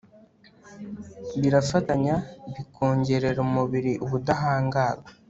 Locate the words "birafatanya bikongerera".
1.39-3.39